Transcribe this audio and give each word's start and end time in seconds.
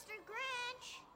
Mr. 0.00 0.16
Grinch. 0.24 1.09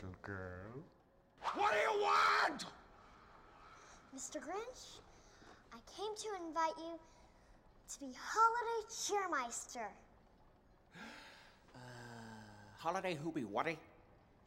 Little 0.00 0.16
girl. 0.22 0.82
What 1.54 1.72
do 1.72 1.78
you 1.78 2.02
want? 2.02 2.64
Mr. 4.16 4.36
Grinch, 4.36 5.00
I 5.72 5.78
came 5.96 6.14
to 6.16 6.28
invite 6.46 6.76
you 6.78 6.98
to 7.92 8.00
be 8.00 8.12
holiday 8.18 8.86
cheermeister. 8.88 9.88
Uh, 11.74 11.78
holiday 12.78 13.18
hoopy 13.22 13.44
whatty? 13.44 13.78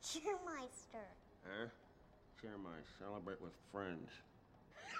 Cheermeister. 0.04 1.06
Huh? 1.46 1.68
Share 2.42 2.58
my 2.58 2.72
celebrate 3.00 3.42
with 3.42 3.54
friends. 3.72 4.10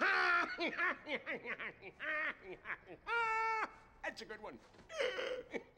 That's 4.02 4.22
a 4.22 4.24
good 4.24 4.42
one. 4.42 4.58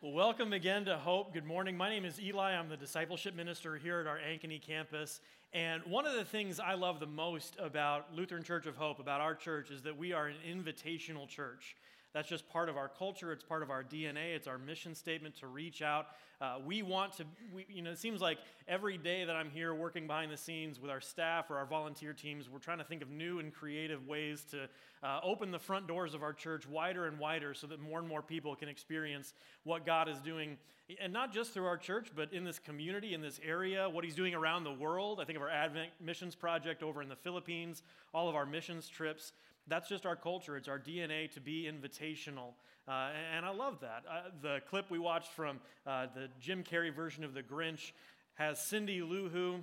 Well, 0.00 0.12
welcome 0.12 0.52
again 0.52 0.84
to 0.84 0.96
Hope. 0.96 1.32
Good 1.32 1.44
morning. 1.44 1.76
My 1.76 1.88
name 1.88 2.04
is 2.04 2.20
Eli. 2.20 2.52
I'm 2.52 2.68
the 2.68 2.76
discipleship 2.76 3.34
minister 3.34 3.74
here 3.74 3.98
at 3.98 4.06
our 4.06 4.20
Ankeny 4.20 4.62
campus. 4.62 5.20
And 5.52 5.82
one 5.86 6.06
of 6.06 6.14
the 6.14 6.24
things 6.24 6.60
I 6.60 6.74
love 6.74 7.00
the 7.00 7.06
most 7.08 7.56
about 7.58 8.14
Lutheran 8.14 8.44
Church 8.44 8.66
of 8.66 8.76
Hope, 8.76 9.00
about 9.00 9.20
our 9.20 9.34
church, 9.34 9.72
is 9.72 9.82
that 9.82 9.98
we 9.98 10.12
are 10.12 10.28
an 10.28 10.36
invitational 10.48 11.26
church. 11.26 11.74
That's 12.18 12.28
just 12.28 12.48
part 12.48 12.68
of 12.68 12.76
our 12.76 12.88
culture. 12.88 13.30
It's 13.30 13.44
part 13.44 13.62
of 13.62 13.70
our 13.70 13.84
DNA. 13.84 14.34
It's 14.34 14.48
our 14.48 14.58
mission 14.58 14.96
statement 14.96 15.36
to 15.36 15.46
reach 15.46 15.82
out. 15.82 16.08
Uh, 16.40 16.56
we 16.66 16.82
want 16.82 17.12
to, 17.18 17.24
we, 17.54 17.64
you 17.68 17.80
know, 17.80 17.92
it 17.92 17.98
seems 18.00 18.20
like 18.20 18.38
every 18.66 18.98
day 18.98 19.24
that 19.24 19.36
I'm 19.36 19.50
here 19.50 19.72
working 19.72 20.08
behind 20.08 20.32
the 20.32 20.36
scenes 20.36 20.80
with 20.80 20.90
our 20.90 21.00
staff 21.00 21.48
or 21.48 21.58
our 21.58 21.66
volunteer 21.66 22.12
teams, 22.12 22.50
we're 22.50 22.58
trying 22.58 22.78
to 22.78 22.84
think 22.84 23.02
of 23.02 23.08
new 23.08 23.38
and 23.38 23.54
creative 23.54 24.08
ways 24.08 24.44
to 24.50 24.68
uh, 25.04 25.20
open 25.22 25.52
the 25.52 25.60
front 25.60 25.86
doors 25.86 26.12
of 26.12 26.24
our 26.24 26.32
church 26.32 26.68
wider 26.68 27.06
and 27.06 27.20
wider 27.20 27.54
so 27.54 27.68
that 27.68 27.80
more 27.80 28.00
and 28.00 28.08
more 28.08 28.20
people 28.20 28.56
can 28.56 28.68
experience 28.68 29.32
what 29.62 29.86
God 29.86 30.08
is 30.08 30.18
doing. 30.18 30.56
And 31.00 31.12
not 31.12 31.32
just 31.32 31.52
through 31.52 31.66
our 31.66 31.76
church, 31.76 32.08
but 32.16 32.32
in 32.32 32.42
this 32.42 32.58
community, 32.58 33.14
in 33.14 33.20
this 33.20 33.38
area, 33.44 33.88
what 33.88 34.02
He's 34.02 34.16
doing 34.16 34.34
around 34.34 34.64
the 34.64 34.72
world. 34.72 35.20
I 35.20 35.24
think 35.24 35.36
of 35.36 35.42
our 35.42 35.50
Advent 35.50 35.90
Missions 36.00 36.34
Project 36.34 36.82
over 36.82 37.00
in 37.00 37.08
the 37.08 37.16
Philippines, 37.16 37.84
all 38.12 38.28
of 38.28 38.34
our 38.34 38.46
missions 38.46 38.88
trips. 38.88 39.32
That's 39.68 39.88
just 39.88 40.06
our 40.06 40.16
culture. 40.16 40.56
It's 40.56 40.68
our 40.68 40.78
DNA 40.78 41.30
to 41.32 41.40
be 41.40 41.70
invitational. 41.70 42.54
Uh, 42.86 43.10
and 43.36 43.44
I 43.44 43.50
love 43.50 43.80
that. 43.80 44.04
Uh, 44.10 44.30
the 44.40 44.60
clip 44.68 44.90
we 44.90 44.98
watched 44.98 45.32
from 45.32 45.60
uh, 45.86 46.06
the 46.14 46.28
Jim 46.40 46.64
Carrey 46.64 46.94
version 46.94 47.22
of 47.22 47.34
The 47.34 47.42
Grinch 47.42 47.92
has 48.34 48.60
Cindy 48.60 49.02
Lou 49.02 49.28
Who 49.28 49.60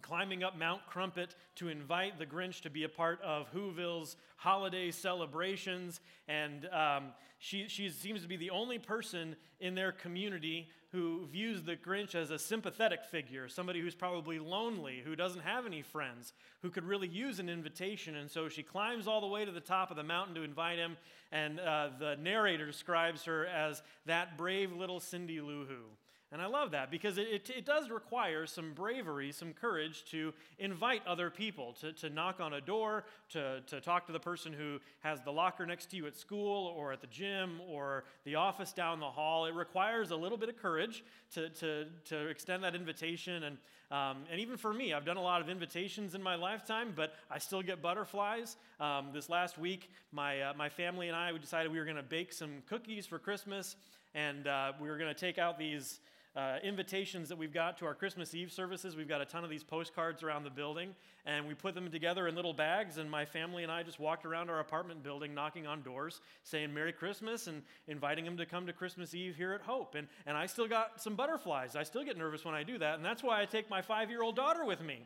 climbing 0.00 0.42
up 0.42 0.58
Mount 0.58 0.86
Crumpet 0.86 1.34
to 1.56 1.68
invite 1.68 2.18
the 2.18 2.26
Grinch 2.26 2.60
to 2.62 2.70
be 2.70 2.84
a 2.84 2.88
part 2.88 3.20
of 3.22 3.50
Whoville's 3.52 4.16
holiday 4.36 4.90
celebrations. 4.90 6.00
And 6.28 6.66
um, 6.66 7.12
she, 7.38 7.68
she 7.68 7.88
seems 7.90 8.22
to 8.22 8.28
be 8.28 8.36
the 8.36 8.50
only 8.50 8.78
person 8.78 9.36
in 9.60 9.74
their 9.74 9.92
community 9.92 10.68
who 10.92 11.26
views 11.26 11.62
the 11.62 11.76
Grinch 11.76 12.14
as 12.14 12.30
a 12.30 12.38
sympathetic 12.38 13.04
figure, 13.04 13.48
somebody 13.48 13.80
who's 13.80 13.94
probably 13.94 14.38
lonely, 14.38 15.02
who 15.04 15.14
doesn't 15.14 15.42
have 15.42 15.64
any 15.64 15.82
friends, 15.82 16.32
who 16.62 16.70
could 16.70 16.84
really 16.84 17.06
use 17.06 17.38
an 17.38 17.48
invitation. 17.48 18.16
And 18.16 18.30
so 18.30 18.48
she 18.48 18.62
climbs 18.62 19.06
all 19.06 19.20
the 19.20 19.26
way 19.26 19.44
to 19.44 19.52
the 19.52 19.60
top 19.60 19.90
of 19.90 19.96
the 19.96 20.02
mountain 20.02 20.34
to 20.34 20.42
invite 20.42 20.78
him. 20.78 20.96
And 21.30 21.60
uh, 21.60 21.90
the 21.98 22.16
narrator 22.16 22.66
describes 22.66 23.24
her 23.24 23.46
as 23.46 23.82
that 24.06 24.36
brave 24.36 24.72
little 24.72 24.98
Cindy 24.98 25.40
Lou 25.40 25.64
Who. 25.64 25.84
And 26.32 26.40
I 26.40 26.46
love 26.46 26.70
that 26.70 26.92
because 26.92 27.18
it, 27.18 27.26
it, 27.26 27.50
it, 27.50 27.66
does 27.66 27.90
require 27.90 28.46
some 28.46 28.72
bravery, 28.72 29.32
some 29.32 29.52
courage 29.52 30.04
to 30.12 30.32
invite 30.60 31.04
other 31.04 31.28
people, 31.28 31.72
to, 31.80 31.92
to 31.94 32.08
knock 32.08 32.38
on 32.38 32.52
a 32.52 32.60
door, 32.60 33.04
to, 33.30 33.60
to 33.66 33.80
talk 33.80 34.06
to 34.06 34.12
the 34.12 34.20
person 34.20 34.52
who 34.52 34.78
has 35.00 35.20
the 35.22 35.32
locker 35.32 35.66
next 35.66 35.86
to 35.90 35.96
you 35.96 36.06
at 36.06 36.16
school 36.16 36.72
or 36.76 36.92
at 36.92 37.00
the 37.00 37.08
gym 37.08 37.60
or 37.68 38.04
the 38.24 38.36
office 38.36 38.72
down 38.72 39.00
the 39.00 39.10
hall. 39.10 39.46
It 39.46 39.54
requires 39.54 40.12
a 40.12 40.16
little 40.16 40.38
bit 40.38 40.48
of 40.48 40.56
courage 40.56 41.02
to, 41.34 41.48
to, 41.48 41.86
to 42.04 42.28
extend 42.28 42.62
that 42.62 42.76
invitation. 42.76 43.42
And, 43.42 43.58
um, 43.90 44.18
and 44.30 44.38
even 44.38 44.56
for 44.56 44.72
me, 44.72 44.92
I've 44.92 45.04
done 45.04 45.16
a 45.16 45.22
lot 45.22 45.40
of 45.40 45.48
invitations 45.48 46.14
in 46.14 46.22
my 46.22 46.36
lifetime, 46.36 46.92
but 46.94 47.12
I 47.28 47.38
still 47.38 47.62
get 47.62 47.82
butterflies. 47.82 48.56
Um, 48.78 49.08
this 49.12 49.28
last 49.28 49.58
week, 49.58 49.90
my, 50.12 50.40
uh, 50.42 50.52
my 50.56 50.68
family 50.68 51.08
and 51.08 51.16
I 51.16 51.32
we 51.32 51.40
decided 51.40 51.72
we 51.72 51.80
were 51.80 51.84
going 51.84 51.96
to 51.96 52.04
bake 52.04 52.32
some 52.32 52.62
cookies 52.68 53.04
for 53.04 53.18
Christmas, 53.18 53.74
and 54.14 54.46
uh, 54.46 54.72
we 54.80 54.88
were 54.88 54.96
going 54.96 55.12
to 55.12 55.20
take 55.20 55.38
out 55.38 55.58
these 55.58 55.98
uh, 56.36 56.56
invitations 56.62 57.28
that 57.28 57.36
we've 57.36 57.52
got 57.52 57.78
to 57.78 57.86
our 57.86 57.94
Christmas 57.94 58.34
Eve 58.34 58.52
services. 58.52 58.94
We've 58.94 59.08
got 59.08 59.20
a 59.20 59.24
ton 59.24 59.42
of 59.42 59.50
these 59.50 59.64
postcards 59.64 60.22
around 60.22 60.44
the 60.44 60.50
building, 60.50 60.94
and 61.26 61.46
we 61.48 61.54
put 61.54 61.74
them 61.74 61.90
together 61.90 62.28
in 62.28 62.36
little 62.36 62.52
bags. 62.52 62.98
And 62.98 63.10
my 63.10 63.24
family 63.24 63.62
and 63.62 63.72
I 63.72 63.82
just 63.82 63.98
walked 63.98 64.24
around 64.24 64.48
our 64.48 64.60
apartment 64.60 65.02
building, 65.02 65.34
knocking 65.34 65.66
on 65.66 65.82
doors, 65.82 66.20
saying 66.44 66.72
Merry 66.72 66.92
Christmas, 66.92 67.46
and 67.46 67.62
inviting 67.88 68.24
them 68.24 68.36
to 68.36 68.46
come 68.46 68.66
to 68.66 68.72
Christmas 68.72 69.14
Eve 69.14 69.34
here 69.36 69.52
at 69.52 69.60
Hope. 69.60 69.96
And, 69.96 70.06
and 70.26 70.36
I 70.36 70.46
still 70.46 70.68
got 70.68 71.02
some 71.02 71.16
butterflies. 71.16 71.74
I 71.74 71.82
still 71.82 72.04
get 72.04 72.16
nervous 72.16 72.44
when 72.44 72.54
I 72.54 72.62
do 72.62 72.78
that, 72.78 72.94
and 72.94 73.04
that's 73.04 73.22
why 73.22 73.42
I 73.42 73.44
take 73.44 73.68
my 73.68 73.82
five 73.82 74.08
year 74.08 74.22
old 74.22 74.36
daughter 74.36 74.64
with 74.64 74.82
me, 74.82 75.00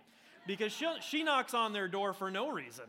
because 0.47 0.73
she 0.73 0.87
she 1.01 1.23
knocks 1.23 1.55
on 1.55 1.73
their 1.73 1.89
door 1.89 2.12
for 2.12 2.31
no 2.31 2.51
reason. 2.51 2.85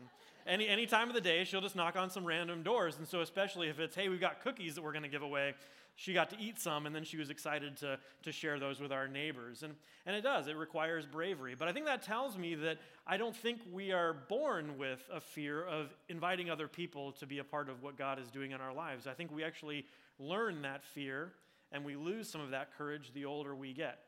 Any, 0.46 0.68
any 0.68 0.86
time 0.86 1.08
of 1.08 1.14
the 1.14 1.20
day, 1.20 1.42
she'll 1.42 1.60
just 1.60 1.74
knock 1.74 1.96
on 1.96 2.08
some 2.08 2.24
random 2.24 2.62
doors. 2.62 2.98
And 2.98 3.08
so, 3.08 3.20
especially 3.20 3.68
if 3.68 3.80
it's, 3.80 3.96
hey, 3.96 4.08
we've 4.08 4.20
got 4.20 4.42
cookies 4.44 4.76
that 4.76 4.84
we're 4.84 4.92
going 4.92 5.02
to 5.02 5.08
give 5.08 5.22
away, 5.22 5.54
she 5.98 6.12
got 6.12 6.28
to 6.30 6.36
eat 6.38 6.60
some, 6.60 6.84
and 6.84 6.94
then 6.94 7.04
she 7.04 7.16
was 7.16 7.30
excited 7.30 7.78
to, 7.78 7.98
to 8.22 8.30
share 8.30 8.58
those 8.58 8.80
with 8.80 8.92
our 8.92 9.08
neighbors. 9.08 9.62
And, 9.62 9.74
and 10.04 10.14
it 10.14 10.20
does, 10.20 10.46
it 10.46 10.56
requires 10.56 11.06
bravery. 11.06 11.54
But 11.58 11.68
I 11.68 11.72
think 11.72 11.86
that 11.86 12.02
tells 12.02 12.36
me 12.36 12.54
that 12.54 12.76
I 13.06 13.16
don't 13.16 13.34
think 13.34 13.60
we 13.72 13.92
are 13.92 14.12
born 14.12 14.76
with 14.76 15.00
a 15.10 15.20
fear 15.20 15.64
of 15.64 15.88
inviting 16.10 16.50
other 16.50 16.68
people 16.68 17.12
to 17.12 17.26
be 17.26 17.38
a 17.38 17.44
part 17.44 17.70
of 17.70 17.82
what 17.82 17.96
God 17.96 18.18
is 18.18 18.30
doing 18.30 18.50
in 18.50 18.60
our 18.60 18.74
lives. 18.74 19.06
I 19.06 19.14
think 19.14 19.32
we 19.34 19.42
actually 19.42 19.86
learn 20.18 20.62
that 20.62 20.84
fear, 20.84 21.32
and 21.72 21.82
we 21.82 21.96
lose 21.96 22.28
some 22.28 22.42
of 22.42 22.50
that 22.50 22.76
courage 22.76 23.12
the 23.14 23.24
older 23.24 23.54
we 23.54 23.72
get. 23.72 23.98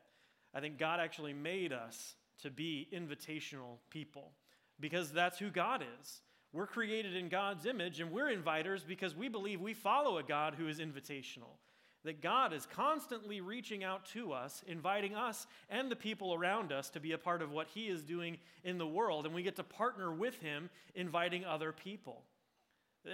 I 0.55 0.61
think 0.61 0.79
God 0.79 1.01
actually 1.01 1.33
made 1.33 1.73
us 1.73 2.17
to 2.43 2.51
be 2.51 2.87
invitational 2.93 3.79
people 3.89 4.33
because 4.79 5.11
that's 5.11 5.39
who 5.39 5.49
God 5.49 5.83
is. 6.01 6.21
We're 6.53 6.67
created 6.67 7.17
in 7.17 7.29
God's 7.29 7.67
image, 7.67 8.01
and 8.01 8.11
we're 8.11 8.35
inviters 8.35 8.87
because 8.87 9.15
we 9.15 9.29
believe 9.29 9.61
we 9.61 9.75
follow 9.75 10.19
a 10.19 10.23
God 10.23 10.55
who 10.55 10.69
is 10.69 10.81
invitational. 10.81 11.57
That 12.05 12.23
God 12.23 12.53
is 12.53 12.67
constantly 12.67 13.41
reaching 13.41 13.83
out 13.83 14.07
to 14.13 14.33
us, 14.33 14.63
inviting 14.67 15.15
us 15.15 15.47
and 15.69 15.91
the 15.91 15.97
people 15.97 16.33
around 16.33 16.73
us 16.73 16.91
to 16.91 17.01
be 17.01 17.13
a 17.13 17.19
part 17.19 17.43
of 17.43 17.51
what 17.51 17.69
He 17.69 17.89
is 17.89 18.03
doing 18.03 18.39
in 18.65 18.79
the 18.79 18.87
world, 18.87 19.27
and 19.27 19.35
we 19.35 19.43
get 19.43 19.57
to 19.57 19.65
partner 19.65 20.13
with 20.13 20.41
Him, 20.41 20.71
inviting 20.95 21.45
other 21.45 21.73
people. 21.73 22.23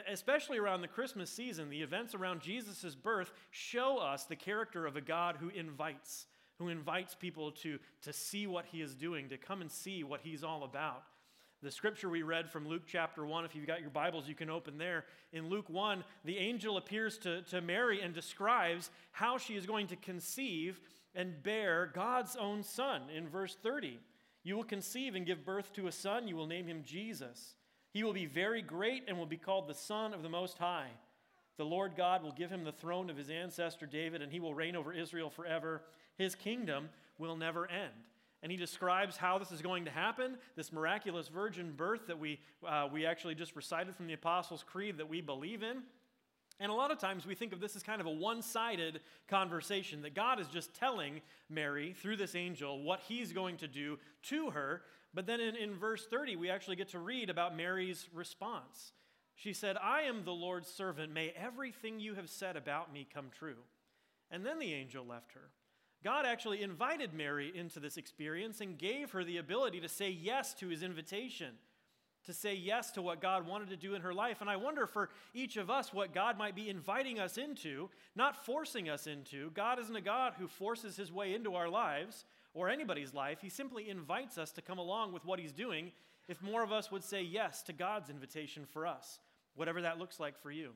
Especially 0.09 0.59
around 0.59 0.83
the 0.83 0.89
Christmas 0.89 1.31
season, 1.31 1.71
the 1.71 1.83
events 1.83 2.15
around 2.15 2.41
Jesus' 2.41 2.95
birth 2.95 3.33
show 3.51 3.99
us 3.99 4.25
the 4.25 4.37
character 4.37 4.87
of 4.87 4.97
a 4.97 5.01
God 5.01 5.37
who 5.41 5.49
invites, 5.51 6.27
who 6.59 6.69
invites 6.69 7.15
people 7.15 7.53
to, 7.53 7.79
to 8.03 8.13
see 8.13 8.47
what 8.47 8.67
He 8.67 8.83
is 8.83 8.95
doing, 8.95 9.29
to 9.29 9.37
come 9.37 9.61
and 9.61 9.71
see 9.71 10.05
what 10.05 10.21
He's 10.23 10.45
all 10.45 10.65
about. 10.65 11.05
The 11.65 11.71
scripture 11.71 12.11
we 12.11 12.21
read 12.21 12.51
from 12.51 12.69
Luke 12.69 12.83
chapter 12.87 13.25
1, 13.25 13.47
if 13.47 13.55
you've 13.55 13.67
got 13.67 13.81
your 13.81 13.89
Bibles, 13.89 14.29
you 14.29 14.35
can 14.35 14.51
open 14.51 14.77
there. 14.77 15.07
In 15.33 15.49
Luke 15.49 15.71
1, 15.71 16.05
the 16.27 16.37
angel 16.37 16.77
appears 16.77 17.17
to, 17.21 17.41
to 17.41 17.63
Mary 17.63 18.03
and 18.03 18.13
describes 18.13 18.91
how 19.13 19.39
she 19.39 19.55
is 19.55 19.65
going 19.65 19.87
to 19.87 19.97
conceive 19.97 20.79
and 21.15 21.43
bear 21.43 21.91
God's 21.95 22.37
own 22.37 22.63
son. 22.63 23.05
In 23.17 23.31
verse 23.31 23.57
30, 23.63 23.99
you 24.43 24.57
will 24.57 24.65
conceive 24.65 25.15
and 25.15 25.25
give 25.25 25.47
birth 25.47 25.73
to 25.73 25.87
a 25.87 25.93
son. 25.93 26.29
You 26.29 26.37
will 26.37 26.47
name 26.47 26.67
him 26.67 26.83
Jesus. 26.85 27.55
He 27.95 28.05
will 28.05 28.13
be 28.13 28.27
very 28.27 28.61
great 28.61 29.05
and 29.09 29.17
will 29.17 29.25
be 29.25 29.39
called 29.39 29.67
the 29.67 29.73
Son 29.73 30.13
of 30.13 30.23
the 30.23 30.29
Most 30.29 30.59
High. 30.59 30.91
The 31.57 31.65
Lord 31.65 31.97
God 31.97 32.23
will 32.23 32.33
give 32.33 32.51
him 32.51 32.65
the 32.65 32.73
throne 32.73 33.09
of 33.09 33.17
his 33.17 33.31
ancestor 33.31 33.87
David, 33.87 34.21
and 34.21 34.31
he 34.31 34.41
will 34.41 34.55
reign 34.55 34.77
over 34.77 34.93
Israel 34.93 35.31
forever. 35.31 35.81
His 36.19 36.35
kingdom 36.35 36.91
will 37.17 37.37
never 37.37 37.67
end 37.71 38.05
and 38.45 38.53
he 38.53 38.59
describes 38.59 39.17
how 39.17 39.39
this 39.39 39.51
is 39.51 39.63
going 39.63 39.87
to 39.87 39.91
happen 39.91 40.37
this 40.55 40.71
miraculous 40.71 41.29
virgin 41.29 41.73
birth 41.75 42.07
that 42.09 42.19
we, 42.19 42.39
uh, 42.69 42.87
we 42.93 43.07
actually 43.07 43.35
just 43.35 43.57
recited 43.57 43.97
from 43.97 44.07
the 44.07 44.13
Apostles' 44.13 44.63
Creed 44.63 44.99
that 44.99 45.09
we 45.09 45.23
believe 45.23 45.63
in. 45.63 45.79
And 46.61 46.71
a 46.71 46.75
lot 46.75 46.91
of 46.91 46.99
times 46.99 47.27
we 47.27 47.35
think 47.35 47.55
of 47.55 47.61
this 47.61 47.75
as 47.75 47.83
kind 47.83 48.03
of 48.03 48.07
a 48.07 48.11
one 48.11 48.43
sided 48.43 49.01
conversation 49.29 50.03
that 50.03 50.15
God 50.15 50.39
is 50.39 50.47
just 50.49 50.75
telling 50.75 51.23
Mary 51.49 51.95
through 51.95 52.17
this 52.17 52.35
angel 52.35 52.83
what 52.83 53.01
he's 53.09 53.33
going 53.33 53.57
to 53.57 53.67
do 53.67 53.99
to 54.25 54.51
her. 54.51 54.83
But 55.15 55.25
then 55.27 55.41
in, 55.41 55.57
in 55.57 55.75
verse 55.75 56.05
30, 56.05 56.37
we 56.37 56.51
actually 56.51 56.77
get 56.77 56.89
to 56.89 56.99
read 56.99 57.31
about 57.31 57.57
Mary's 57.57 58.09
response. 58.13 58.93
She 59.37 59.55
said, 59.55 59.79
I 59.83 60.03
am 60.03 60.23
the 60.23 60.33
Lord's 60.33 60.69
servant. 60.69 61.15
May 61.15 61.31
everything 61.31 61.99
you 61.99 62.15
have 62.15 62.29
said 62.29 62.57
about 62.57 62.93
me 62.93 63.09
come 63.13 63.31
true. 63.37 63.57
And 64.31 64.45
then 64.45 64.59
the 64.59 64.75
angel 64.75 65.07
left 65.07 65.33
her. 65.33 65.49
God 66.05 66.27
actually 66.27 66.63
invited 66.63 67.15
Mary 67.15 67.51
into 67.55 67.81
this 67.81 67.97
experience 67.97 68.61
and 68.61 68.79
gave 68.79 69.13
her 69.13 69.25
the 69.25 69.39
ability 69.39 69.81
to 69.81 69.89
say 69.89 70.11
yes 70.11 70.53
to 70.55 70.69
his 70.69 70.83
invitation, 70.83 71.55
to 72.25 72.35
say 72.35 72.55
yes 72.55 72.91
to 72.93 73.03
what 73.03 73.23
God 73.23 73.47
wanted 73.47 73.71
to 73.71 73.77
do 73.77 73.95
in 73.95 74.03
her 74.03 74.13
life. 74.13 74.43
And 74.43 74.51
I 74.51 74.57
wonder 74.57 74.87
for 74.87 75.09
each 75.33 75.57
of 75.57 75.71
us 75.71 75.95
what 75.95 76.13
God 76.13 76.37
might 76.37 76.55
be 76.55 76.69
inviting 76.69 77.19
us 77.19 77.39
into, 77.39 77.89
not 78.15 78.45
forcing 78.45 78.91
us 78.91 79.07
into. 79.07 79.51
God 79.53 79.79
isn't 79.79 79.97
a 79.97 80.03
God 80.03 80.35
who 80.39 80.47
forces 80.47 80.95
his 80.95 81.11
way 81.11 81.35
into 81.35 81.55
our 81.55 81.71
lives 81.71 82.27
or 82.53 82.69
anybody's 82.69 83.15
life. 83.15 83.39
He 83.41 83.49
simply 83.49 83.89
invites 83.89 84.37
us 84.37 84.53
to 84.53 84.63
come 84.63 84.79
along 84.79 85.15
with 85.15 85.25
what 85.25 85.39
he's 85.39 85.53
doing 85.53 85.91
if 86.29 86.43
more 86.43 86.63
of 86.63 86.73
us 86.73 86.91
would 86.91 87.05
say 87.05 87.23
yes 87.23 87.63
to 87.63 87.73
God's 87.73 88.11
invitation 88.11 88.67
for 88.71 88.87
us, 88.87 89.21
whatever 89.55 89.81
that 89.81 89.99
looks 89.99 90.21
like 90.21 90.39
for 90.39 90.51
you. 90.51 90.71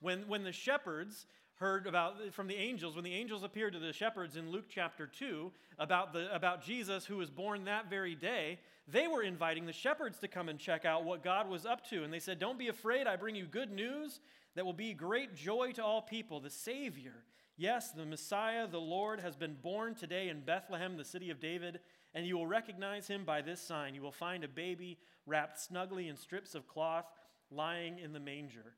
When, 0.00 0.28
when 0.28 0.44
the 0.44 0.52
shepherds 0.52 1.26
heard 1.62 1.86
about 1.86 2.16
from 2.32 2.48
the 2.48 2.56
angels 2.56 2.96
when 2.96 3.04
the 3.04 3.14
angels 3.14 3.44
appeared 3.44 3.72
to 3.72 3.78
the 3.78 3.92
shepherds 3.92 4.36
in 4.36 4.50
Luke 4.50 4.64
chapter 4.68 5.06
2 5.06 5.52
about 5.78 6.12
the 6.12 6.34
about 6.34 6.64
Jesus 6.64 7.06
who 7.06 7.18
was 7.18 7.30
born 7.30 7.66
that 7.66 7.88
very 7.88 8.16
day 8.16 8.58
they 8.88 9.06
were 9.06 9.22
inviting 9.22 9.64
the 9.64 9.72
shepherds 9.72 10.18
to 10.18 10.26
come 10.26 10.48
and 10.48 10.58
check 10.58 10.84
out 10.84 11.04
what 11.04 11.22
God 11.22 11.48
was 11.48 11.64
up 11.64 11.88
to. 11.90 12.02
And 12.02 12.12
they 12.12 12.18
said 12.18 12.40
don't 12.40 12.58
be 12.58 12.66
afraid. 12.66 13.06
I 13.06 13.14
bring 13.14 13.36
you 13.36 13.46
good 13.46 13.70
news 13.70 14.18
that 14.56 14.66
will 14.66 14.72
be 14.72 14.92
great 14.92 15.36
joy 15.36 15.70
to 15.74 15.84
all 15.84 16.02
people. 16.02 16.40
The 16.40 16.50
savior 16.50 17.14
yes 17.56 17.92
the 17.92 18.06
Messiah 18.06 18.66
the 18.66 18.80
Lord 18.80 19.20
has 19.20 19.36
been 19.36 19.54
born 19.62 19.94
today 19.94 20.30
in 20.30 20.40
Bethlehem 20.40 20.96
the 20.96 21.04
city 21.04 21.30
of 21.30 21.38
David 21.38 21.78
and 22.12 22.26
you 22.26 22.36
will 22.36 22.48
recognize 22.48 23.06
him 23.06 23.22
by 23.24 23.40
this 23.40 23.60
sign. 23.60 23.94
You 23.94 24.02
will 24.02 24.10
find 24.10 24.42
a 24.42 24.48
baby 24.48 24.98
wrapped 25.26 25.60
snugly 25.60 26.08
in 26.08 26.16
strips 26.16 26.56
of 26.56 26.66
cloth 26.66 27.06
lying 27.52 28.00
in 28.00 28.12
the 28.12 28.18
manger. 28.18 28.74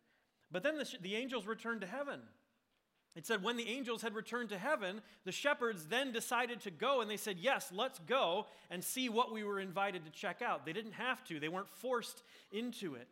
But 0.52 0.62
then 0.62 0.76
the, 0.76 0.86
the 1.00 1.16
angels 1.16 1.46
returned 1.46 1.80
to 1.80 1.86
heaven 1.86 2.20
it 3.16 3.26
said, 3.26 3.42
when 3.44 3.56
the 3.56 3.68
angels 3.68 4.02
had 4.02 4.14
returned 4.14 4.48
to 4.48 4.58
heaven, 4.58 5.00
the 5.24 5.30
shepherds 5.30 5.86
then 5.86 6.10
decided 6.10 6.60
to 6.62 6.70
go, 6.70 7.00
and 7.00 7.08
they 7.08 7.16
said, 7.16 7.36
Yes, 7.38 7.70
let's 7.72 8.00
go 8.00 8.46
and 8.70 8.82
see 8.82 9.08
what 9.08 9.32
we 9.32 9.44
were 9.44 9.60
invited 9.60 10.04
to 10.04 10.10
check 10.10 10.42
out. 10.42 10.66
They 10.66 10.72
didn't 10.72 10.92
have 10.92 11.22
to, 11.24 11.38
they 11.38 11.48
weren't 11.48 11.70
forced 11.70 12.22
into 12.50 12.94
it. 12.94 13.06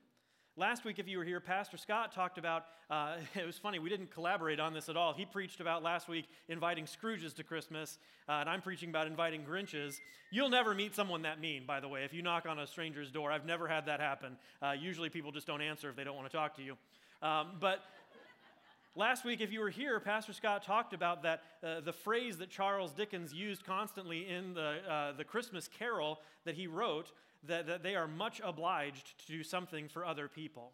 Last 0.57 0.85
week, 0.85 0.99
if 0.99 1.09
you 1.09 1.17
were 1.17 1.25
here, 1.25 1.41
Pastor 1.41 1.79
Scott 1.79 2.13
talked 2.13 2.37
about, 2.37 2.65
uh, 2.91 3.17
it 3.35 3.47
was 3.47 3.57
funny, 3.57 3.79
we 3.79 3.89
didn't 3.89 4.11
collaborate 4.11 4.61
on 4.61 4.75
this 4.75 4.89
at 4.89 4.97
all. 4.97 5.15
He 5.15 5.25
preached 5.25 5.61
about 5.61 5.83
last 5.83 6.09
week 6.09 6.29
inviting 6.49 6.85
Scrooges 6.85 7.33
to 7.37 7.45
Christmas, 7.45 7.99
uh, 8.29 8.33
and 8.33 8.51
I'm 8.51 8.61
preaching 8.61 8.91
about 8.91 9.07
inviting 9.07 9.45
Grinches. 9.45 9.95
You'll 10.31 10.51
never 10.51 10.75
meet 10.75 10.95
someone 10.95 11.23
that 11.23 11.41
mean, 11.41 11.65
by 11.65 11.81
the 11.81 11.89
way, 11.89 12.05
if 12.05 12.13
you 12.13 12.23
knock 12.23 12.45
on 12.47 12.59
a 12.59 12.67
stranger's 12.67 13.11
door. 13.11 13.31
I've 13.31 13.47
never 13.47 13.69
had 13.69 13.87
that 13.87 14.01
happen. 14.01 14.37
Uh, 14.61 14.73
usually 14.73 15.09
people 15.09 15.31
just 15.31 15.47
don't 15.47 15.63
answer 15.63 15.89
if 15.89 15.97
they 15.97 16.05
don't 16.05 16.17
want 16.17 16.29
to 16.31 16.37
talk 16.37 16.57
to 16.57 16.63
you. 16.63 16.77
Um, 17.23 17.53
but 17.61 17.85
Last 18.95 19.25
week, 19.25 19.41
if 19.41 19.51
you 19.51 19.61
were 19.61 19.71
here, 19.71 19.99
Pastor 20.01 20.35
Scott 20.35 20.63
talked 20.63 20.93
about 20.93 21.23
that 21.23 21.43
uh, 21.65 21.81
the 21.81 21.95
phrase 21.95 22.37
that 22.37 22.51
Charles 22.51 22.93
Dickens 22.93 23.33
used 23.33 23.65
constantly 23.65 24.29
in 24.29 24.53
the, 24.53 24.81
uh, 24.87 25.13
the 25.13 25.25
Christmas 25.25 25.67
carol 25.67 26.21
that 26.45 26.57
he 26.57 26.67
wrote 26.67 27.11
that, 27.45 27.67
that 27.69 27.83
they 27.83 27.95
are 27.95 28.07
much 28.07 28.43
obliged 28.45 29.19
to 29.21 29.33
do 29.33 29.43
something 29.43 29.89
for 29.89 30.05
other 30.05 30.29
people. 30.29 30.73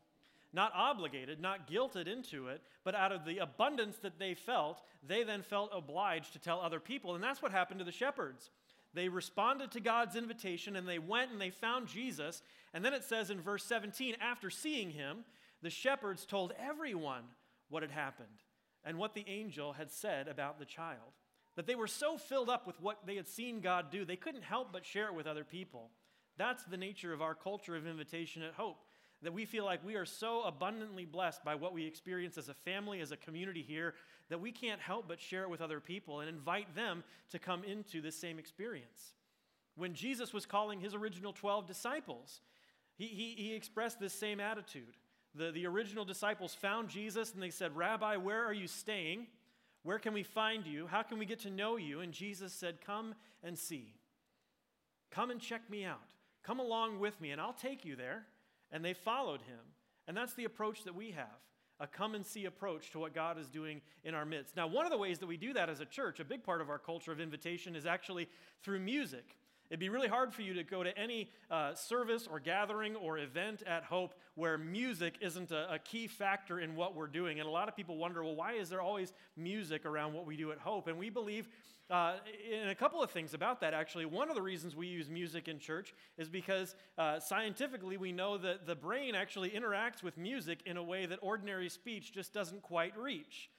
Not 0.52 0.72
obligated, 0.74 1.40
not 1.40 1.70
guilted 1.70 2.08
into 2.08 2.48
it, 2.48 2.60
but 2.82 2.96
out 2.96 3.12
of 3.12 3.24
the 3.24 3.38
abundance 3.38 3.98
that 3.98 4.18
they 4.18 4.34
felt, 4.34 4.82
they 5.06 5.22
then 5.22 5.42
felt 5.42 5.70
obliged 5.72 6.32
to 6.32 6.40
tell 6.40 6.60
other 6.60 6.80
people. 6.80 7.14
And 7.14 7.22
that's 7.22 7.40
what 7.40 7.52
happened 7.52 7.78
to 7.78 7.84
the 7.84 7.92
shepherds. 7.92 8.50
They 8.94 9.08
responded 9.08 9.70
to 9.72 9.80
God's 9.80 10.16
invitation 10.16 10.74
and 10.74 10.88
they 10.88 10.98
went 10.98 11.30
and 11.30 11.40
they 11.40 11.50
found 11.50 11.86
Jesus. 11.86 12.42
And 12.74 12.84
then 12.84 12.94
it 12.94 13.04
says 13.04 13.30
in 13.30 13.40
verse 13.40 13.62
17, 13.62 14.16
after 14.20 14.50
seeing 14.50 14.90
him, 14.90 15.18
the 15.62 15.70
shepherds 15.70 16.26
told 16.26 16.52
everyone 16.58 17.22
what 17.68 17.82
had 17.82 17.90
happened 17.90 18.42
and 18.84 18.98
what 18.98 19.14
the 19.14 19.24
angel 19.28 19.72
had 19.72 19.90
said 19.90 20.28
about 20.28 20.58
the 20.58 20.64
child. 20.64 21.12
That 21.56 21.66
they 21.66 21.74
were 21.74 21.88
so 21.88 22.16
filled 22.16 22.48
up 22.48 22.66
with 22.66 22.80
what 22.80 23.06
they 23.06 23.16
had 23.16 23.28
seen 23.28 23.60
God 23.60 23.90
do, 23.90 24.04
they 24.04 24.16
couldn't 24.16 24.44
help 24.44 24.72
but 24.72 24.86
share 24.86 25.08
it 25.08 25.14
with 25.14 25.26
other 25.26 25.44
people. 25.44 25.90
That's 26.36 26.64
the 26.64 26.76
nature 26.76 27.12
of 27.12 27.20
our 27.20 27.34
culture 27.34 27.76
of 27.76 27.86
invitation 27.86 28.42
at 28.42 28.54
Hope. 28.54 28.78
That 29.22 29.32
we 29.32 29.44
feel 29.44 29.64
like 29.64 29.84
we 29.84 29.96
are 29.96 30.04
so 30.04 30.42
abundantly 30.42 31.04
blessed 31.04 31.44
by 31.44 31.56
what 31.56 31.74
we 31.74 31.84
experience 31.84 32.38
as 32.38 32.48
a 32.48 32.54
family, 32.54 33.00
as 33.00 33.10
a 33.10 33.16
community 33.16 33.64
here, 33.66 33.94
that 34.28 34.40
we 34.40 34.52
can't 34.52 34.80
help 34.80 35.08
but 35.08 35.20
share 35.20 35.42
it 35.42 35.50
with 35.50 35.60
other 35.60 35.80
people 35.80 36.20
and 36.20 36.28
invite 36.28 36.72
them 36.76 37.02
to 37.30 37.40
come 37.40 37.64
into 37.64 38.00
this 38.00 38.14
same 38.14 38.38
experience. 38.38 39.14
When 39.74 39.94
Jesus 39.94 40.32
was 40.32 40.46
calling 40.46 40.80
his 40.80 40.94
original 40.94 41.32
12 41.32 41.66
disciples, 41.66 42.40
he, 42.96 43.06
he, 43.06 43.34
he 43.36 43.54
expressed 43.54 43.98
this 43.98 44.12
same 44.12 44.38
attitude. 44.38 44.96
The, 45.34 45.50
the 45.50 45.66
original 45.66 46.04
disciples 46.04 46.54
found 46.54 46.88
Jesus 46.88 47.34
and 47.34 47.42
they 47.42 47.50
said, 47.50 47.76
Rabbi, 47.76 48.16
where 48.16 48.44
are 48.44 48.52
you 48.52 48.66
staying? 48.66 49.26
Where 49.82 49.98
can 49.98 50.12
we 50.12 50.22
find 50.22 50.66
you? 50.66 50.86
How 50.86 51.02
can 51.02 51.18
we 51.18 51.26
get 51.26 51.40
to 51.40 51.50
know 51.50 51.76
you? 51.76 52.00
And 52.00 52.12
Jesus 52.12 52.52
said, 52.52 52.80
Come 52.84 53.14
and 53.42 53.58
see. 53.58 53.94
Come 55.10 55.30
and 55.30 55.40
check 55.40 55.70
me 55.70 55.84
out. 55.84 56.14
Come 56.42 56.60
along 56.60 56.98
with 56.98 57.20
me, 57.20 57.30
and 57.30 57.40
I'll 57.40 57.52
take 57.52 57.84
you 57.84 57.96
there. 57.96 58.26
And 58.70 58.84
they 58.84 58.94
followed 58.94 59.42
him. 59.42 59.60
And 60.06 60.16
that's 60.16 60.34
the 60.34 60.44
approach 60.44 60.84
that 60.84 60.94
we 60.94 61.12
have 61.12 61.26
a 61.80 61.86
come 61.86 62.14
and 62.14 62.26
see 62.26 62.44
approach 62.46 62.90
to 62.90 62.98
what 62.98 63.14
God 63.14 63.38
is 63.38 63.48
doing 63.48 63.80
in 64.02 64.14
our 64.14 64.24
midst. 64.24 64.56
Now, 64.56 64.66
one 64.66 64.84
of 64.84 64.90
the 64.90 64.98
ways 64.98 65.18
that 65.20 65.26
we 65.26 65.36
do 65.36 65.52
that 65.52 65.68
as 65.68 65.80
a 65.80 65.84
church, 65.84 66.18
a 66.18 66.24
big 66.24 66.42
part 66.42 66.60
of 66.60 66.70
our 66.70 66.78
culture 66.78 67.12
of 67.12 67.20
invitation, 67.20 67.76
is 67.76 67.86
actually 67.86 68.28
through 68.62 68.80
music. 68.80 69.36
It'd 69.70 69.80
be 69.80 69.90
really 69.90 70.08
hard 70.08 70.32
for 70.32 70.42
you 70.42 70.54
to 70.54 70.64
go 70.64 70.82
to 70.82 70.96
any 70.96 71.30
uh, 71.50 71.74
service 71.74 72.26
or 72.30 72.40
gathering 72.40 72.96
or 72.96 73.18
event 73.18 73.62
at 73.66 73.84
Hope 73.84 74.14
where 74.34 74.56
music 74.56 75.16
isn't 75.20 75.50
a, 75.50 75.74
a, 75.74 75.78
key 75.78 76.06
factor 76.06 76.60
in 76.60 76.74
what 76.74 76.94
we're 76.94 77.06
doing. 77.06 77.38
And 77.38 77.46
a 77.46 77.52
lot 77.52 77.68
of 77.68 77.76
people 77.76 77.98
wonder, 77.98 78.24
well, 78.24 78.34
why 78.34 78.54
is 78.54 78.70
there 78.70 78.80
always 78.80 79.12
music 79.36 79.84
around 79.84 80.14
what 80.14 80.24
we 80.26 80.36
do 80.36 80.52
at 80.52 80.58
Hope? 80.58 80.86
And 80.86 80.98
we 80.98 81.10
believe 81.10 81.48
uh, 81.90 82.14
in 82.50 82.68
a 82.68 82.74
couple 82.74 83.02
of 83.02 83.10
things 83.10 83.34
about 83.34 83.60
that, 83.60 83.74
actually. 83.74 84.04
One 84.04 84.28
of 84.28 84.36
the 84.36 84.42
reasons 84.42 84.76
we 84.76 84.86
use 84.86 85.08
music 85.08 85.48
in 85.48 85.58
church 85.58 85.94
is 86.16 86.28
because 86.28 86.74
uh, 86.96 87.18
scientifically 87.18 87.96
we 87.96 88.12
know 88.12 88.36
that 88.38 88.66
the 88.66 88.74
brain 88.74 89.14
actually 89.14 89.50
interacts 89.50 90.02
with 90.02 90.16
music 90.18 90.60
in 90.66 90.76
a 90.76 90.82
way 90.82 91.06
that 91.06 91.18
ordinary 91.22 91.68
speech 91.68 92.12
just 92.12 92.32
doesn't 92.32 92.62
quite 92.62 92.96
reach. 92.96 93.50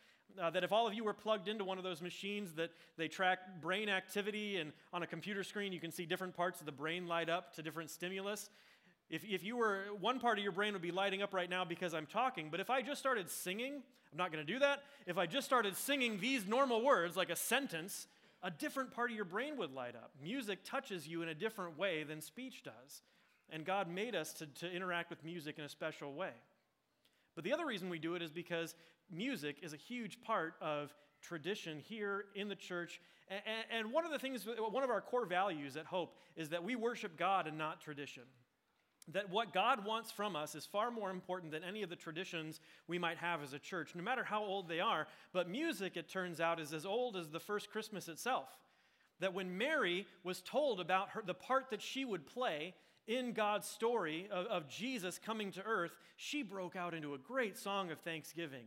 Uh, 0.41 0.49
that 0.49 0.63
if 0.63 0.71
all 0.71 0.87
of 0.87 0.93
you 0.93 1.03
were 1.03 1.13
plugged 1.13 1.47
into 1.47 1.63
one 1.63 1.77
of 1.77 1.83
those 1.83 2.01
machines 2.01 2.53
that 2.53 2.71
they 2.97 3.07
track 3.07 3.39
brain 3.61 3.89
activity 3.89 4.57
and 4.57 4.71
on 4.93 5.03
a 5.03 5.07
computer 5.07 5.43
screen 5.43 5.73
you 5.73 5.79
can 5.79 5.91
see 5.91 6.05
different 6.05 6.35
parts 6.35 6.59
of 6.59 6.65
the 6.65 6.71
brain 6.71 7.07
light 7.07 7.29
up 7.29 7.53
to 7.55 7.61
different 7.61 7.89
stimulus. 7.89 8.49
If, 9.09 9.23
if 9.25 9.43
you 9.43 9.57
were 9.57 9.85
one 9.99 10.19
part 10.19 10.37
of 10.37 10.43
your 10.43 10.51
brain 10.51 10.73
would 10.73 10.81
be 10.81 10.91
lighting 10.91 11.21
up 11.21 11.33
right 11.33 11.49
now 11.49 11.65
because 11.65 11.93
i'm 11.93 12.05
talking 12.05 12.49
but 12.51 12.59
if 12.59 12.69
i 12.69 12.81
just 12.81 12.99
started 12.99 13.29
singing 13.29 13.81
i'm 14.11 14.17
not 14.17 14.31
going 14.31 14.45
to 14.45 14.53
do 14.53 14.59
that. 14.59 14.83
If 15.07 15.17
i 15.17 15.25
just 15.25 15.45
started 15.45 15.75
singing 15.75 16.19
these 16.19 16.45
normal 16.45 16.83
words 16.83 17.17
like 17.17 17.29
a 17.29 17.35
sentence 17.35 18.07
a 18.41 18.51
different 18.51 18.91
part 18.91 19.09
of 19.09 19.15
your 19.15 19.25
brain 19.25 19.57
would 19.57 19.73
light 19.73 19.95
up. 19.95 20.11
Music 20.23 20.59
touches 20.63 21.05
you 21.05 21.21
in 21.21 21.27
a 21.27 21.33
different 21.33 21.77
way 21.77 22.03
than 22.03 22.21
speech 22.21 22.63
does 22.63 23.01
and 23.51 23.65
god 23.65 23.89
made 23.89 24.15
us 24.15 24.33
to, 24.33 24.45
to 24.45 24.71
interact 24.71 25.09
with 25.09 25.23
music 25.23 25.57
in 25.57 25.65
a 25.65 25.69
special 25.69 26.13
way. 26.13 26.31
But 27.35 27.43
the 27.43 27.53
other 27.53 27.65
reason 27.65 27.89
we 27.89 27.99
do 27.99 28.15
it 28.15 28.21
is 28.21 28.31
because 28.31 28.75
music 29.11 29.57
is 29.61 29.73
a 29.73 29.77
huge 29.77 30.21
part 30.21 30.55
of 30.61 30.93
tradition 31.21 31.79
here 31.79 32.25
in 32.35 32.47
the 32.49 32.55
church. 32.55 33.01
And, 33.71 33.91
one 33.91 34.05
of 34.05 34.11
the 34.11 34.19
things, 34.19 34.47
one 34.57 34.83
of 34.83 34.89
our 34.89 35.01
core 35.01 35.25
values 35.25 35.77
at 35.77 35.85
Hope 35.85 36.15
is 36.35 36.49
that 36.49 36.63
we 36.63 36.75
worship 36.75 37.17
God 37.17 37.45
and 37.47 37.57
not 37.57 37.79
tradition. 37.79 38.23
That 39.11 39.29
what 39.29 39.53
God 39.53 39.85
wants 39.85 40.11
from 40.11 40.35
us 40.35 40.55
is 40.55 40.65
far 40.65 40.91
more 40.91 41.09
important 41.11 41.51
than 41.51 41.63
any 41.63 41.83
of 41.83 41.89
the 41.89 41.95
traditions 41.95 42.59
we 42.87 42.99
might 42.99 43.17
have 43.17 43.43
as 43.43 43.53
a 43.53 43.59
church, 43.59 43.91
no 43.95 44.03
matter 44.03 44.23
how 44.23 44.43
old 44.43 44.67
they 44.67 44.79
are. 44.79 45.07
But 45.31 45.49
music, 45.49 45.95
it 45.95 46.09
turns 46.09 46.39
out, 46.39 46.59
is 46.59 46.73
as 46.73 46.85
old 46.85 47.17
as 47.17 47.29
the 47.29 47.39
first 47.39 47.71
Christmas 47.71 48.07
itself. 48.07 48.49
That 49.19 49.33
when 49.33 49.57
Mary 49.57 50.07
was 50.23 50.41
told 50.41 50.79
about 50.79 51.09
her, 51.09 51.23
the 51.25 51.33
part 51.33 51.69
that 51.71 51.81
she 51.81 52.05
would 52.05 52.25
play 52.25 52.73
in 53.07 53.33
God's 53.33 53.67
story 53.67 54.27
of, 54.31 54.45
of 54.47 54.69
Jesus 54.69 55.19
coming 55.23 55.51
to 55.53 55.63
earth, 55.63 55.91
she 56.15 56.43
broke 56.43 56.75
out 56.75 56.93
into 56.93 57.13
a 57.13 57.17
great 57.17 57.57
song 57.57 57.91
of 57.91 57.99
thanksgiving 57.99 58.65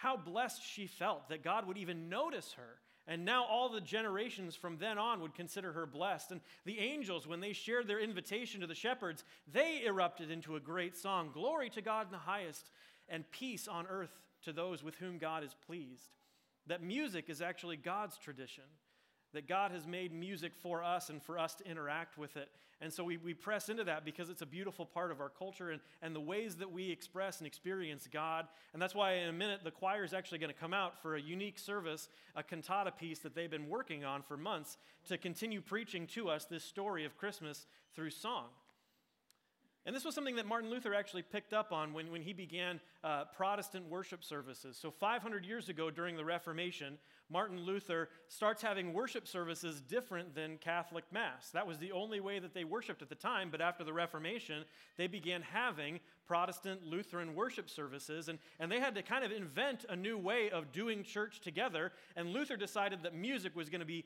how 0.00 0.16
blessed 0.16 0.62
she 0.64 0.86
felt 0.86 1.28
that 1.28 1.44
God 1.44 1.66
would 1.66 1.76
even 1.76 2.08
notice 2.08 2.54
her. 2.54 2.78
And 3.06 3.24
now 3.24 3.44
all 3.44 3.68
the 3.68 3.80
generations 3.80 4.56
from 4.56 4.78
then 4.78 4.96
on 4.96 5.20
would 5.20 5.34
consider 5.34 5.72
her 5.72 5.84
blessed. 5.84 6.30
And 6.30 6.40
the 6.64 6.78
angels, 6.78 7.26
when 7.26 7.40
they 7.40 7.52
shared 7.52 7.86
their 7.86 8.00
invitation 8.00 8.62
to 8.62 8.66
the 8.66 8.74
shepherds, 8.74 9.24
they 9.52 9.82
erupted 9.84 10.30
into 10.30 10.56
a 10.56 10.60
great 10.60 10.96
song 10.96 11.30
Glory 11.34 11.68
to 11.70 11.82
God 11.82 12.06
in 12.06 12.12
the 12.12 12.18
highest, 12.18 12.70
and 13.08 13.30
peace 13.30 13.68
on 13.68 13.86
earth 13.88 14.16
to 14.44 14.52
those 14.52 14.82
with 14.82 14.94
whom 14.94 15.18
God 15.18 15.44
is 15.44 15.54
pleased. 15.66 16.14
That 16.66 16.82
music 16.82 17.28
is 17.28 17.42
actually 17.42 17.76
God's 17.76 18.16
tradition 18.16 18.64
that 19.32 19.48
God 19.48 19.70
has 19.70 19.86
made 19.86 20.12
music 20.12 20.52
for 20.54 20.82
us 20.82 21.10
and 21.10 21.22
for 21.22 21.38
us 21.38 21.54
to 21.56 21.68
interact 21.68 22.18
with 22.18 22.36
it. 22.36 22.48
And 22.80 22.92
so 22.92 23.04
we, 23.04 23.18
we 23.18 23.34
press 23.34 23.68
into 23.68 23.84
that 23.84 24.04
because 24.04 24.30
it's 24.30 24.42
a 24.42 24.46
beautiful 24.46 24.86
part 24.86 25.10
of 25.10 25.20
our 25.20 25.28
culture 25.28 25.70
and, 25.70 25.80
and 26.00 26.14
the 26.14 26.20
ways 26.20 26.56
that 26.56 26.72
we 26.72 26.90
express 26.90 27.38
and 27.38 27.46
experience 27.46 28.08
God. 28.10 28.46
And 28.72 28.80
that's 28.80 28.94
why 28.94 29.14
in 29.14 29.28
a 29.28 29.32
minute 29.32 29.60
the 29.62 29.70
choir 29.70 30.02
is 30.02 30.14
actually 30.14 30.38
going 30.38 30.52
to 30.52 30.58
come 30.58 30.72
out 30.72 31.00
for 31.00 31.16
a 31.16 31.20
unique 31.20 31.58
service, 31.58 32.08
a 32.34 32.42
cantata 32.42 32.90
piece 32.90 33.18
that 33.20 33.34
they've 33.34 33.50
been 33.50 33.68
working 33.68 34.04
on 34.04 34.22
for 34.22 34.36
months 34.36 34.78
to 35.08 35.18
continue 35.18 35.60
preaching 35.60 36.06
to 36.08 36.30
us 36.30 36.46
this 36.46 36.64
story 36.64 37.04
of 37.04 37.16
Christmas 37.18 37.66
through 37.94 38.10
song. 38.10 38.46
And 39.86 39.96
this 39.96 40.04
was 40.04 40.14
something 40.14 40.36
that 40.36 40.46
Martin 40.46 40.68
Luther 40.68 40.94
actually 40.94 41.22
picked 41.22 41.54
up 41.54 41.72
on 41.72 41.94
when, 41.94 42.12
when 42.12 42.20
he 42.20 42.34
began 42.34 42.80
uh, 43.02 43.24
Protestant 43.34 43.88
worship 43.88 44.22
services. 44.22 44.76
So, 44.80 44.90
500 44.90 45.46
years 45.46 45.70
ago 45.70 45.90
during 45.90 46.16
the 46.16 46.24
Reformation, 46.24 46.98
Martin 47.30 47.60
Luther 47.60 48.10
starts 48.28 48.60
having 48.60 48.92
worship 48.92 49.26
services 49.26 49.80
different 49.80 50.34
than 50.34 50.58
Catholic 50.58 51.04
Mass. 51.10 51.50
That 51.50 51.66
was 51.66 51.78
the 51.78 51.92
only 51.92 52.20
way 52.20 52.38
that 52.40 52.52
they 52.52 52.64
worshiped 52.64 53.00
at 53.00 53.08
the 53.08 53.14
time, 53.14 53.48
but 53.50 53.62
after 53.62 53.82
the 53.82 53.92
Reformation, 53.92 54.64
they 54.98 55.06
began 55.06 55.40
having 55.40 56.00
Protestant 56.26 56.84
Lutheran 56.84 57.34
worship 57.34 57.70
services, 57.70 58.28
and, 58.28 58.38
and 58.58 58.70
they 58.70 58.80
had 58.80 58.94
to 58.96 59.02
kind 59.02 59.24
of 59.24 59.32
invent 59.32 59.86
a 59.88 59.96
new 59.96 60.18
way 60.18 60.50
of 60.50 60.72
doing 60.72 61.02
church 61.04 61.40
together. 61.40 61.92
And 62.16 62.28
Luther 62.28 62.56
decided 62.56 63.02
that 63.04 63.14
music 63.14 63.56
was 63.56 63.70
going 63.70 63.80
to 63.80 63.86
be 63.86 64.04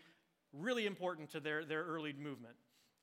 really 0.52 0.86
important 0.86 1.30
to 1.30 1.40
their, 1.40 1.64
their 1.64 1.82
early 1.82 2.12
movement. 2.12 2.54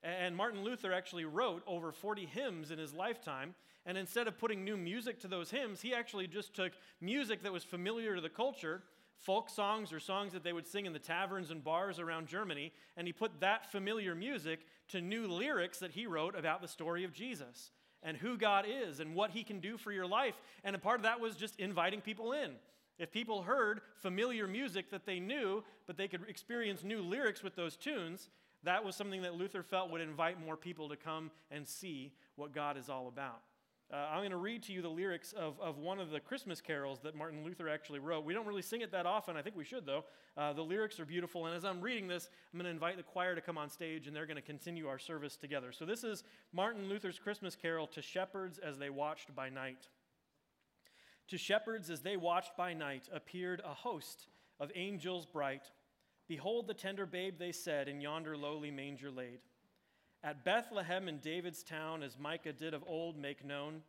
And 0.04 0.36
Martin 0.36 0.64
Luther 0.64 0.94
actually 0.94 1.26
wrote 1.26 1.64
over 1.68 1.92
40 1.92 2.26
hymns 2.26 2.72
in 2.72 2.80
his 2.80 2.94
lifetime. 2.94 3.54
And 3.86 3.98
instead 3.98 4.28
of 4.28 4.38
putting 4.38 4.64
new 4.64 4.78
music 4.78 5.20
to 5.22 5.28
those 5.28 5.52
hymns, 5.52 5.82
he 5.82 5.94
actually 5.94 6.28
just 6.28 6.54
took 6.54 6.74
music 7.00 7.44
that 7.44 7.54
was 7.54 7.64
familiar 7.64 8.16
to 8.16 8.22
the 8.22 8.30
culture, 8.30 8.84
folk 9.16 9.50
songs 9.50 9.92
or 9.92 10.00
songs 10.00 10.34
that 10.34 10.44
they 10.44 10.54
would 10.54 10.68
sing 10.68 10.86
in 10.86 10.94
the 10.94 11.00
taverns 11.00 11.52
and 11.52 11.64
bars 11.64 12.00
around 12.00 12.28
Germany, 12.28 12.72
and 12.98 13.08
he 13.08 13.14
put 13.14 13.40
that 13.40 13.72
familiar 13.72 14.14
music 14.16 14.60
to 14.90 15.02
new 15.02 15.28
lyrics 15.28 15.80
that 15.80 15.92
he 15.92 16.06
wrote 16.06 16.38
about 16.38 16.62
the 16.62 16.68
story 16.68 17.04
of 17.04 17.14
Jesus 17.14 17.72
and 18.04 18.18
who 18.18 18.38
God 18.38 18.66
is 18.68 19.00
and 19.00 19.16
what 19.16 19.32
he 19.32 19.44
can 19.44 19.60
do 19.60 19.78
for 19.78 19.92
your 19.92 20.08
life. 20.08 20.40
And 20.64 20.76
a 20.76 20.80
part 20.80 20.98
of 20.98 21.04
that 21.04 21.20
was 21.20 21.36
just 21.36 21.60
inviting 21.60 22.02
people 22.02 22.34
in. 22.34 22.52
If 22.98 23.12
people 23.12 23.44
heard 23.44 23.82
familiar 23.96 24.48
music 24.48 24.92
that 24.92 25.06
they 25.06 25.20
knew, 25.20 25.64
but 25.88 25.98
they 25.98 26.08
could 26.08 26.28
experience 26.28 26.84
new 26.84 27.02
lyrics 27.02 27.42
with 27.42 27.56
those 27.56 27.76
tunes, 27.76 28.30
that 28.64 28.84
was 28.84 28.96
something 28.96 29.22
that 29.24 29.36
Luther 29.36 29.64
felt 29.64 29.90
would 29.92 30.02
invite 30.02 30.44
more 30.44 30.56
people 30.56 30.90
to 30.90 30.96
come 30.96 31.32
and 31.50 31.68
see 31.68 32.14
what 32.36 32.54
God 32.54 32.78
is 32.78 32.90
all 32.90 33.08
about. 33.08 33.42
Uh, 33.92 34.08
I'm 34.10 34.20
going 34.20 34.32
to 34.32 34.38
read 34.38 34.64
to 34.64 34.74
you 34.74 34.82
the 34.82 34.90
lyrics 34.90 35.34
of, 35.34 35.60
of 35.60 35.78
one 35.78 36.00
of 36.00 36.12
the 36.12 36.20
Christmas 36.22 36.62
carols 36.62 37.00
that 37.04 37.14
Martin 37.14 37.44
Luther 37.44 37.68
actually 37.68 38.00
wrote. 38.00 38.24
We 38.24 38.34
don't 38.34 38.48
really 38.48 38.62
sing 38.62 38.80
it 38.80 38.92
that 38.94 39.06
often. 39.06 39.36
I 39.36 39.42
think 39.42 39.58
we 39.58 39.66
should, 39.66 39.86
though. 39.86 40.06
Uh, 40.38 40.54
the 40.54 40.62
lyrics 40.62 40.98
are 41.02 41.06
beautiful. 41.06 41.46
And 41.46 41.56
as 41.56 41.66
I'm 41.66 41.82
reading 41.82 42.08
this, 42.08 42.30
I'm 42.54 42.58
going 42.58 42.66
to 42.66 42.72
invite 42.72 42.96
the 42.96 43.04
choir 43.04 43.36
to 43.36 43.42
come 43.42 43.58
on 43.58 43.70
stage 43.70 44.08
and 44.08 44.16
they're 44.16 44.26
going 44.26 44.38
to 44.38 44.42
continue 44.42 44.88
our 44.88 44.98
service 44.98 45.36
together. 45.36 45.74
So 45.74 45.86
this 45.86 46.06
is 46.06 46.24
Martin 46.54 46.88
Luther's 46.88 47.20
Christmas 47.20 47.54
carol 47.54 47.86
to 47.88 48.02
shepherds 48.02 48.60
as 48.60 48.78
they 48.78 48.90
watched 48.90 49.36
by 49.36 49.50
night. 49.50 49.90
To 51.28 51.38
shepherds 51.38 51.90
as 51.90 52.00
they 52.00 52.16
watched 52.16 52.56
by 52.56 52.74
night 52.74 53.10
appeared 53.14 53.62
a 53.66 53.74
host 53.74 54.28
of 54.62 54.72
angels 54.74 55.26
bright 55.26 55.70
Behold 56.32 56.66
the 56.66 56.74
tender 56.74 57.06
babe, 57.06 57.36
they 57.38 57.52
said, 57.52 57.90
in 57.90 58.00
yonder 58.00 58.38
lowly 58.38 58.72
manger 58.72 59.12
laid. 59.12 59.40
At 60.24 60.46
Bethlehem 60.46 61.10
in 61.10 61.18
David's 61.18 61.62
town, 61.62 62.04
as 62.04 62.18
Micah 62.18 62.54
did 62.54 62.74
of 62.74 62.86
old 62.88 63.18
make 63.18 63.44
known, 63.44 63.82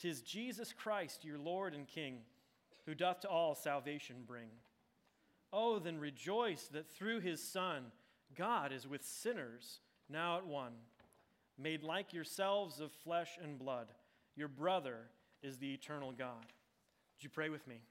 tis 0.00 0.20
Jesus 0.20 0.72
Christ, 0.72 1.24
your 1.24 1.38
Lord 1.38 1.72
and 1.72 1.86
King, 1.86 2.22
who 2.84 2.96
doth 2.96 3.20
to 3.20 3.28
all 3.28 3.54
salvation 3.54 4.24
bring. 4.26 4.48
Oh, 5.52 5.78
then 5.78 6.00
rejoice 6.00 6.66
that 6.72 6.90
through 6.90 7.20
his 7.20 7.40
Son, 7.40 7.84
God 8.34 8.72
is 8.72 8.88
with 8.88 9.04
sinners 9.04 9.78
now 10.10 10.38
at 10.38 10.46
one. 10.46 10.72
Made 11.56 11.84
like 11.84 12.12
yourselves 12.12 12.80
of 12.80 12.90
flesh 12.90 13.38
and 13.40 13.56
blood, 13.56 13.86
your 14.34 14.48
brother 14.48 14.96
is 15.44 15.58
the 15.58 15.72
eternal 15.72 16.10
God. 16.10 16.40
Would 16.40 17.22
you 17.22 17.30
pray 17.30 17.50
with 17.50 17.68
me? 17.68 17.82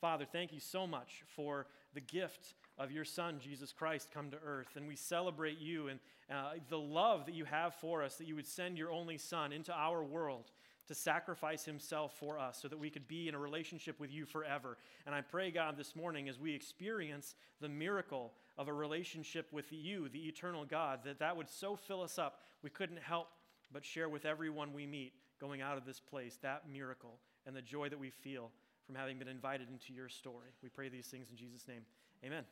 Father, 0.00 0.24
thank 0.24 0.52
you 0.52 0.60
so 0.60 0.86
much 0.86 1.24
for 1.34 1.66
the 1.94 2.00
gift 2.00 2.54
of 2.78 2.92
your 2.92 3.04
Son, 3.04 3.38
Jesus 3.40 3.72
Christ, 3.72 4.08
come 4.12 4.30
to 4.30 4.38
earth. 4.44 4.76
And 4.76 4.86
we 4.86 4.96
celebrate 4.96 5.58
you 5.58 5.88
and 5.88 6.00
uh, 6.30 6.52
the 6.68 6.78
love 6.78 7.26
that 7.26 7.34
you 7.34 7.44
have 7.44 7.74
for 7.74 8.02
us, 8.02 8.16
that 8.16 8.26
you 8.26 8.36
would 8.36 8.46
send 8.46 8.78
your 8.78 8.90
only 8.90 9.18
Son 9.18 9.52
into 9.52 9.72
our 9.72 10.02
world 10.02 10.50
to 10.86 10.94
sacrifice 10.94 11.64
himself 11.64 12.14
for 12.18 12.38
us 12.38 12.62
so 12.62 12.68
that 12.68 12.78
we 12.78 12.88
could 12.88 13.06
be 13.06 13.28
in 13.28 13.34
a 13.34 13.38
relationship 13.38 14.00
with 14.00 14.10
you 14.10 14.24
forever. 14.24 14.78
And 15.04 15.14
I 15.14 15.20
pray, 15.20 15.50
God, 15.50 15.76
this 15.76 15.94
morning 15.94 16.28
as 16.28 16.38
we 16.38 16.54
experience 16.54 17.34
the 17.60 17.68
miracle 17.68 18.32
of 18.56 18.68
a 18.68 18.72
relationship 18.72 19.52
with 19.52 19.66
you, 19.70 20.08
the 20.08 20.26
eternal 20.26 20.64
God, 20.64 21.00
that 21.04 21.18
that 21.18 21.36
would 21.36 21.50
so 21.50 21.76
fill 21.76 22.02
us 22.02 22.18
up 22.18 22.40
we 22.62 22.70
couldn't 22.70 22.98
help 22.98 23.28
but 23.72 23.84
share 23.84 24.08
with 24.08 24.24
everyone 24.24 24.72
we 24.72 24.86
meet 24.86 25.12
going 25.40 25.60
out 25.60 25.76
of 25.76 25.84
this 25.84 26.00
place 26.00 26.38
that 26.42 26.64
miracle 26.72 27.18
and 27.46 27.54
the 27.54 27.62
joy 27.62 27.88
that 27.88 27.98
we 27.98 28.10
feel 28.10 28.50
from 28.86 28.94
having 28.94 29.18
been 29.18 29.28
invited 29.28 29.68
into 29.70 29.92
your 29.92 30.08
story. 30.08 30.48
We 30.62 30.68
pray 30.68 30.88
these 30.88 31.06
things 31.06 31.28
in 31.30 31.36
Jesus' 31.36 31.68
name. 31.68 31.82
Amen. 32.24 32.44